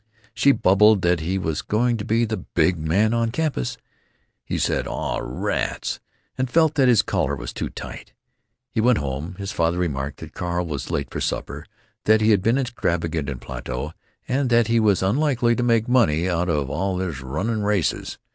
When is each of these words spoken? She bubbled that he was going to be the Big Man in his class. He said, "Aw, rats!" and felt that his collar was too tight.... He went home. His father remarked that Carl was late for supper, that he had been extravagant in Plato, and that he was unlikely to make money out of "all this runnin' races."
She 0.33 0.51
bubbled 0.51 1.03
that 1.03 1.19
he 1.19 1.37
was 1.37 1.61
going 1.61 1.97
to 1.97 2.05
be 2.05 2.25
the 2.25 2.37
Big 2.37 2.75
Man 2.75 3.13
in 3.13 3.27
his 3.29 3.51
class. 3.51 3.77
He 4.43 4.57
said, 4.57 4.87
"Aw, 4.87 5.19
rats!" 5.21 5.99
and 6.39 6.49
felt 6.49 6.73
that 6.73 6.87
his 6.87 7.03
collar 7.03 7.35
was 7.35 7.53
too 7.53 7.69
tight.... 7.69 8.11
He 8.71 8.81
went 8.81 8.97
home. 8.97 9.35
His 9.37 9.51
father 9.51 9.77
remarked 9.77 10.19
that 10.21 10.33
Carl 10.33 10.65
was 10.65 10.89
late 10.89 11.11
for 11.11 11.21
supper, 11.21 11.67
that 12.05 12.19
he 12.19 12.31
had 12.31 12.41
been 12.41 12.57
extravagant 12.57 13.29
in 13.29 13.37
Plato, 13.37 13.93
and 14.27 14.49
that 14.49 14.65
he 14.65 14.79
was 14.79 15.03
unlikely 15.03 15.55
to 15.55 15.61
make 15.61 15.87
money 15.87 16.27
out 16.27 16.49
of 16.49 16.67
"all 16.67 16.97
this 16.97 17.21
runnin' 17.21 17.61
races." 17.61 18.17